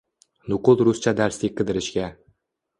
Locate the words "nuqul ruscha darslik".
0.53-1.55